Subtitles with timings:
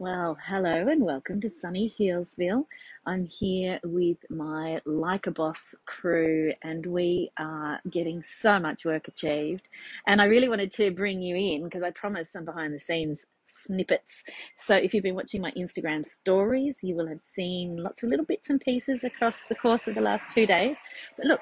[0.00, 2.66] Well, hello and welcome to sunny Healesville.
[3.04, 9.08] I'm here with my Like a Boss crew, and we are getting so much work
[9.08, 9.68] achieved.
[10.06, 13.26] And I really wanted to bring you in because I promised some behind the scenes
[13.48, 14.22] snippets.
[14.56, 18.24] So, if you've been watching my Instagram stories, you will have seen lots of little
[18.24, 20.76] bits and pieces across the course of the last two days.
[21.16, 21.40] But look,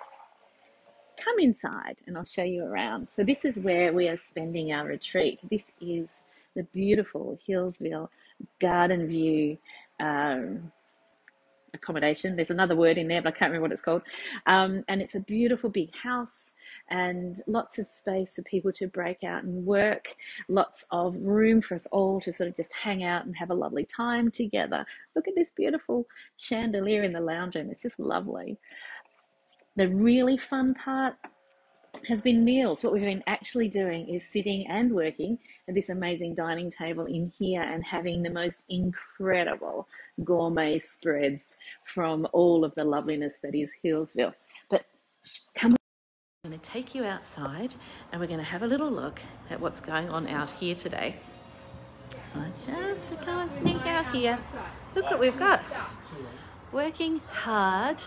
[1.23, 3.11] come inside and I'll show you around.
[3.11, 5.43] So, this is where we are spending our retreat.
[5.51, 6.09] This is
[6.55, 8.09] the beautiful Healesville
[8.61, 9.59] garden view
[10.01, 10.73] um,
[11.77, 12.37] accommodation.
[12.37, 14.03] There's another word in there, but I can't remember what it's called.
[14.47, 16.55] Um, and it's a beautiful big house
[16.89, 20.15] and lots of space for people to break out and work,
[20.49, 23.55] lots of room for us all to sort of just hang out and have a
[23.55, 24.87] lovely time together.
[25.15, 28.59] Look at this beautiful chandelier in the lounge room, it's just lovely.
[29.77, 31.17] The really fun part
[32.09, 32.83] has been meals.
[32.83, 37.33] What we've been actually doing is sitting and working at this amazing dining table in
[37.39, 39.89] here and having the most incredible
[40.25, 44.35] gourmet spreads from all of the loveliness that is Healesville.
[44.71, 44.87] But
[45.55, 45.77] come on.
[46.45, 47.75] I'm going to take you outside
[48.13, 51.17] and we're going to have a little look at what's going on out here today.
[52.65, 54.39] just to come and sneak out here.
[54.95, 55.63] Look what we've got.
[56.73, 58.01] Working hard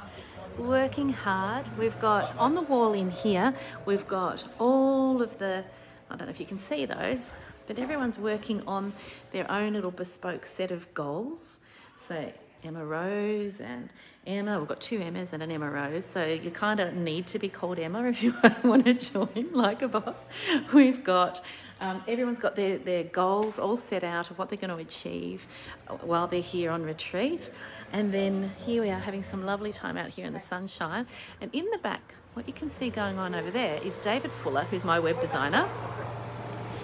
[0.59, 1.69] working hard.
[1.77, 3.53] We've got on the wall in here,
[3.85, 5.63] we've got all of the,
[6.09, 7.33] I don't know if you can see those,
[7.67, 8.93] but everyone's working on
[9.31, 11.59] their own little bespoke set of goals.
[11.97, 12.31] So
[12.63, 13.89] Emma Rose and
[14.27, 17.39] Emma, we've got two Emmas and an Emma Rose, so you kind of need to
[17.39, 20.23] be called Emma if you want to join like a boss.
[20.73, 21.41] We've got
[21.79, 25.47] um, everyone's got their, their goals all set out of what they're going to achieve
[26.01, 27.49] while they're here on retreat.
[27.93, 31.07] And then here we are having some lovely time out here in the sunshine.
[31.41, 34.63] And in the back, what you can see going on over there is David Fuller,
[34.65, 35.67] who's my web designer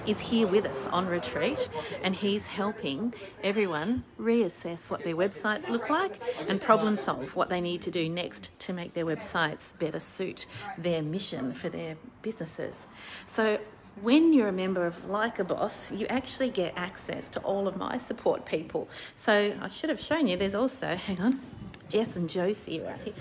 [0.08, 1.70] is here with us on retreat
[2.04, 3.14] and he's helping
[3.44, 8.08] everyone reassess what their websites look like and problem solve what they need to do
[8.08, 10.46] next to make their websites better suit
[10.78, 12.88] their mission for their businesses.
[13.26, 13.60] So
[14.02, 17.78] when you're a member of Like a Boss, you actually get access to all of
[17.78, 18.90] my support people.
[19.16, 21.42] So I should have shown you, there's also, hang on,
[21.90, 23.14] Jess and Josie right here.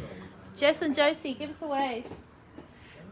[0.56, 2.06] Jess and Josie, give us a wave.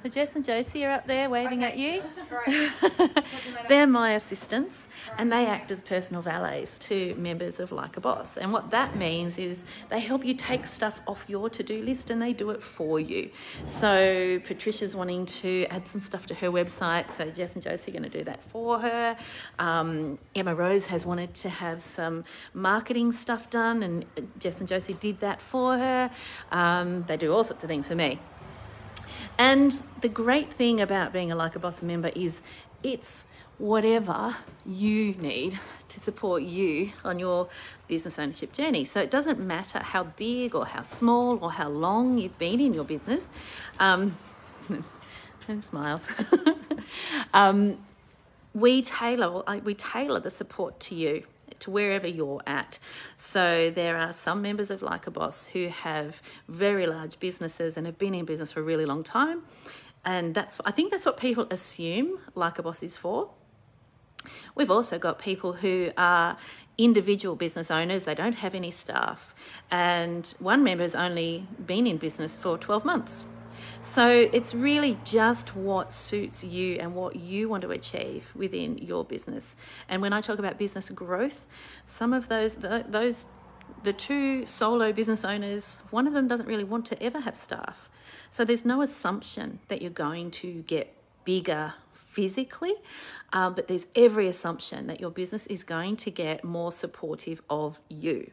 [0.03, 1.73] So Jess and Josie are up there waving okay.
[1.73, 2.03] at you.
[3.69, 8.37] They're my assistants and they act as personal valets to members of Like a Boss.
[8.37, 12.21] And what that means is they help you take stuff off your to-do list and
[12.21, 13.31] they do it for you.
[13.67, 17.93] So Patricia's wanting to add some stuff to her website, so Jess and Josie are
[17.93, 19.17] going to do that for her.
[19.61, 22.25] Um, Emma Rose has wanted to have some
[22.55, 24.05] marketing stuff done and
[24.41, 26.11] Jess and Josie did that for her.
[26.51, 28.19] Um, they do all sorts of things for me.
[29.39, 32.43] And the great thing about being a Like a Boss member is
[32.83, 33.27] it's
[33.59, 37.49] whatever you need to support you on your
[37.87, 38.85] business ownership journey.
[38.85, 42.75] So it doesn't matter how big or how small or how long you've been in
[42.75, 43.25] your business.
[43.79, 44.17] Um,
[45.49, 46.09] and smiles.
[47.35, 47.79] um,
[48.55, 51.25] we tailor we tailor the support to you
[51.61, 52.79] to wherever you're at.
[53.17, 57.87] So there are some members of Like a Boss who have very large businesses and
[57.87, 59.43] have been in business for a really long time.
[60.05, 63.31] And that's I think that's what people assume Like a Boss is for.
[64.55, 66.37] We've also got people who are
[66.79, 69.35] individual business owners, they don't have any staff,
[69.71, 73.27] and one member's only been in business for 12 months.
[73.85, 79.05] So it's really just what suits you and what you want to achieve within your
[79.05, 79.57] business.
[79.89, 81.47] And when I talk about business growth,
[81.85, 83.27] some of those the, those
[83.83, 87.91] the two solo business owners, one of them doesn't really want to ever have staff.
[88.31, 90.95] So there's no assumption that you're going to get
[91.25, 92.75] bigger physically,
[93.33, 97.81] um, but there's every assumption that your business is going to get more supportive of
[97.89, 98.31] you.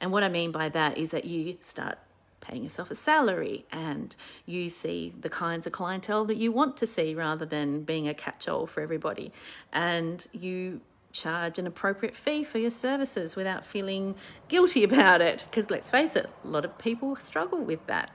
[0.00, 1.98] And what I mean by that is that you start
[2.40, 6.86] paying yourself a salary and you see the kinds of clientele that you want to
[6.86, 9.32] see rather than being a catch all for everybody.
[9.72, 10.80] And you
[11.12, 14.14] charge an appropriate fee for your services without feeling
[14.48, 15.44] guilty about it.
[15.50, 18.10] Because let's face it, a lot of people struggle with that.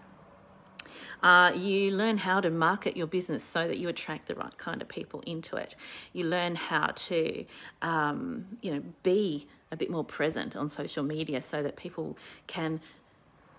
[1.23, 4.81] Uh, you learn how to market your business so that you attract the right kind
[4.81, 5.75] of people into it.
[6.13, 7.45] You learn how to,
[7.81, 12.17] um, you know, be a bit more present on social media so that people
[12.47, 12.79] can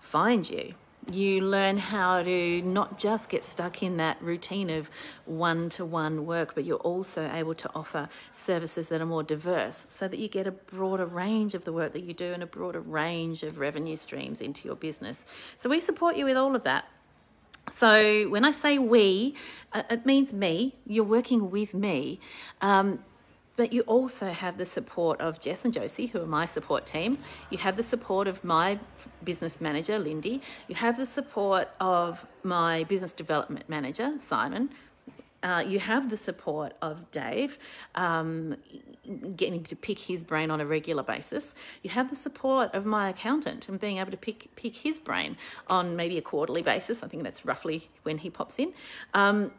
[0.07, 0.73] find you.
[1.11, 4.89] You learn how to not just get stuck in that routine of
[5.25, 9.85] one to one work, but you're also able to offer services that are more diverse
[9.89, 12.45] so that you get a broader range of the work that you do and a
[12.45, 15.23] broader range of revenue streams into your business.
[15.59, 16.85] So, we support you with all of that.
[17.71, 19.35] So, when I say we,
[19.71, 22.19] uh, it means me, you're working with me.
[22.61, 22.99] Um,
[23.57, 27.17] but you also have the support of Jess and Josie, who are my support team.
[27.49, 28.79] You have the support of my
[29.23, 30.41] business manager, Lindy.
[30.69, 34.69] You have the support of my business development manager, Simon.
[35.43, 37.57] Uh, you have the support of Dave,
[37.95, 38.57] um,
[39.35, 41.53] getting to pick his brain on a regular basis.
[41.83, 45.37] You have the support of my accountant and being able to pick pick his brain
[45.67, 47.03] on maybe a quarterly basis.
[47.03, 48.73] I think that's roughly when he pops in.
[49.13, 49.51] Um,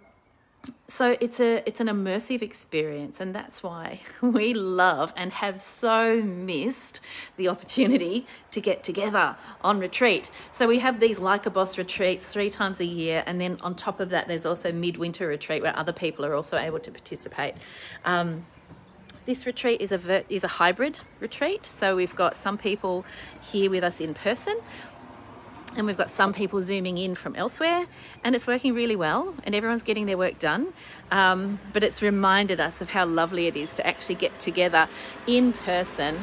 [0.86, 6.22] so it's a it's an immersive experience and that's why we love and have so
[6.22, 7.00] missed
[7.36, 10.30] the opportunity to get together on retreat.
[10.50, 13.74] So we have these like a boss retreats three times a year and then on
[13.74, 17.54] top of that there's also midwinter retreat where other people are also able to participate.
[18.04, 18.46] Um,
[19.26, 21.66] this retreat is a is a hybrid retreat.
[21.66, 23.04] So we've got some people
[23.42, 24.58] here with us in person
[25.76, 27.86] and we've got some people zooming in from elsewhere
[28.24, 30.72] and it's working really well and everyone's getting their work done.
[31.10, 34.88] Um, but it's reminded us of how lovely it is to actually get together
[35.26, 36.18] in person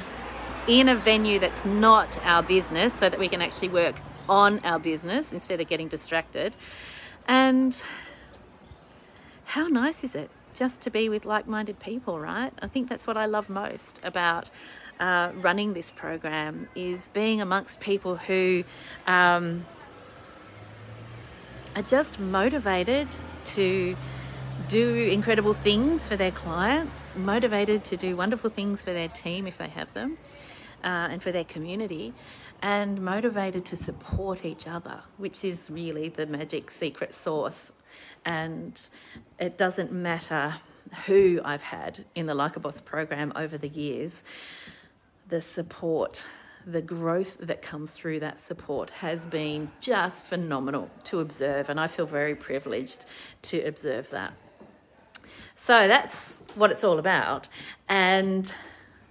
[0.67, 3.95] in a venue that's not our business so that we can actually work
[4.27, 6.53] on our business instead of getting distracted.
[7.27, 7.81] And
[9.45, 12.51] how nice is it just to be with like-minded people right?
[12.61, 14.49] I think that's what i love most about
[14.99, 18.63] uh, running this program is being amongst people who
[19.07, 19.65] um,
[21.75, 23.07] are just motivated
[23.43, 23.95] to
[24.69, 29.57] do incredible things for their clients, motivated to do wonderful things for their team if
[29.57, 30.17] they have them,
[30.83, 32.13] uh, and for their community,
[32.61, 37.73] and motivated to support each other, which is really the magic secret sauce.
[38.23, 38.81] And
[39.39, 40.55] it doesn't matter
[41.05, 44.23] who I've had in the Like a Boss program over the years
[45.27, 46.25] the support,
[46.65, 51.87] the growth that comes through that support has been just phenomenal to observe, and I
[51.87, 53.05] feel very privileged
[53.43, 54.33] to observe that.
[55.55, 57.47] So that's what it's all about.
[57.87, 58.45] And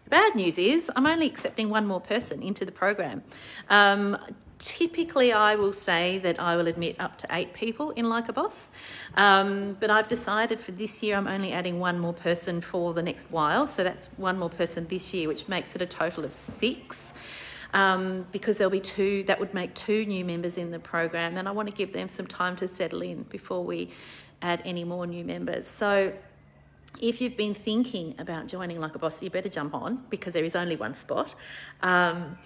[0.04, 3.22] the bad news is, I'm only accepting one more person into the program.
[3.70, 4.18] Um,
[4.64, 8.32] typically I will say that I will admit up to eight people in Like a
[8.32, 8.70] Boss,
[9.14, 13.02] um, but I've decided for this year I'm only adding one more person for the
[13.02, 16.32] next while, so that's one more person this year, which makes it a total of
[16.32, 17.12] six.
[17.74, 21.48] Um, because there'll be two, that would make two new members in the program, and
[21.48, 23.90] I want to give them some time to settle in before we
[24.42, 25.66] add any more new members.
[25.66, 26.12] So
[27.00, 30.44] if you've been thinking about joining Like a Boss, you better jump on because there
[30.44, 31.34] is only one spot.
[31.82, 32.38] Um,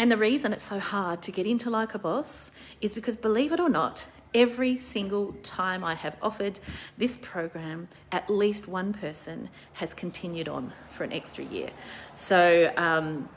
[0.00, 3.52] and the reason it's so hard to get into Like a Boss is because, believe
[3.52, 6.58] it or not, every single time I have offered
[6.96, 11.68] this program, at least one person has continued on for an extra year.
[12.14, 13.28] So, um,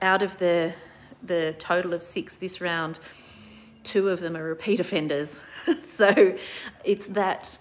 [0.00, 0.74] out of the
[1.24, 3.00] the total of six this round,
[3.82, 5.42] two of them are repeat offenders.
[5.88, 6.36] so,
[6.84, 7.58] it's that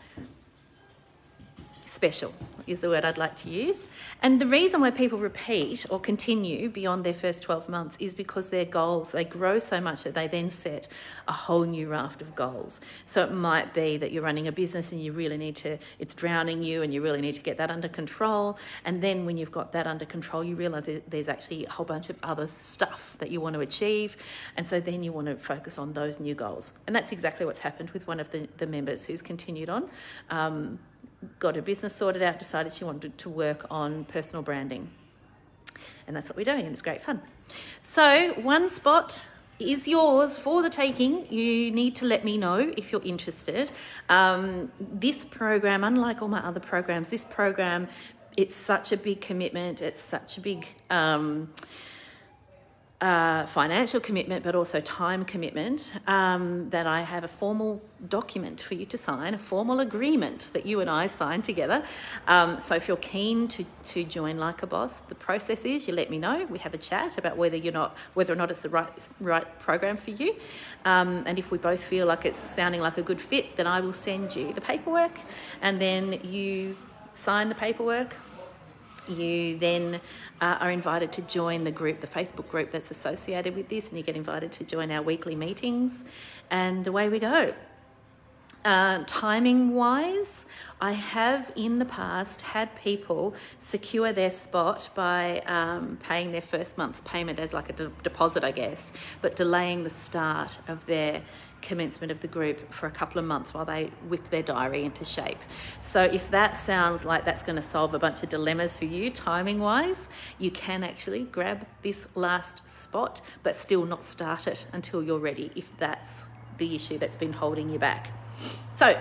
[1.88, 2.32] special
[2.68, 3.88] is the word I'd like to use.
[4.22, 8.50] And the reason why people repeat or continue beyond their first 12 months is because
[8.50, 10.88] their goals, they grow so much that they then set
[11.28, 12.82] a whole new raft of goals.
[13.06, 16.14] So it might be that you're running a business and you really need to, it's
[16.14, 18.58] drowning you and you really need to get that under control.
[18.86, 21.86] And then when you've got that under control, you realize that there's actually a whole
[21.86, 24.18] bunch of other stuff that you want to achieve.
[24.58, 26.80] And so then you want to focus on those new goals.
[26.88, 29.90] And that's exactly what's happened with one of the, the members who's continued on.
[30.30, 30.80] Um,
[31.40, 34.90] got her business sorted out, decided she wanted to work on personal branding.
[36.08, 37.22] And that's what we're doing, and it's great fun.
[37.82, 39.28] So, one spot
[39.60, 41.32] is yours for the taking.
[41.32, 43.72] You need to let me know if you're interested.
[44.10, 47.88] Um, this program, unlike all my other programs, this program,
[48.36, 50.68] it's such a big commitment, it's such a big.
[50.90, 51.54] Um,
[53.48, 58.86] financial commitment, but also time commitment, um, that I have a formal document for you
[58.86, 61.84] to sign, a formal agreement that you and I sign together.
[62.28, 65.94] Um, so if you're keen to, to join Like a Boss, the process is you
[65.94, 66.46] let me know.
[66.50, 69.60] We have a chat about whether you're not whether or not it's the right right
[69.60, 70.36] program for you.
[70.86, 73.80] Um, and if we both feel like it's sounding like a good fit, then I
[73.82, 75.20] will send you the paperwork,
[75.62, 76.78] and then you
[77.14, 78.16] sign the paperwork
[79.08, 80.02] you then
[80.42, 83.98] uh, are invited to join the group, the Facebook group that's associated with this, and
[83.98, 86.06] you get invited to join our weekly meetings,
[86.50, 87.54] and away we go.
[88.66, 90.46] Uh, timing wise,
[90.80, 96.78] I have in the past had people secure their spot by um, paying their first
[96.78, 101.24] month's payment as like a de- deposit, I guess, but delaying the start of their
[101.62, 105.04] commencement of the group for a couple of months while they whip their diary into
[105.04, 105.40] shape.
[105.82, 109.10] So, if that sounds like that's going to solve a bunch of dilemmas for you,
[109.10, 110.08] timing wise,
[110.40, 115.52] you can actually grab this last spot but still not start it until you're ready
[115.54, 116.28] if that's
[116.58, 118.10] the issue that's been holding you back.
[118.76, 119.00] So,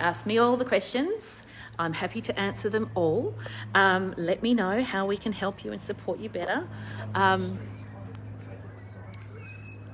[0.00, 1.44] ask me all the questions.
[1.78, 3.34] I'm happy to answer them all.
[3.74, 6.66] Um, let me know how we can help you and support you better.
[7.14, 7.58] Um,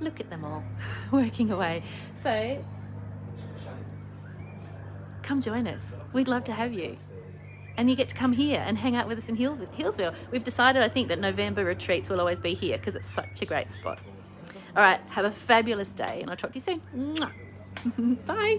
[0.01, 0.63] look at them all
[1.13, 1.83] working away.
[2.23, 2.63] So
[5.23, 5.95] come join us.
[6.13, 6.97] We'd love to have you.
[7.77, 10.15] And you get to come here and hang out with us in Healesville.
[10.31, 13.47] We've decided, I think, that November retreats will always be here because it's such a
[13.47, 13.99] great spot.
[14.75, 16.81] All right, have a fabulous day, and I'll talk to you soon.
[18.26, 18.57] Bye.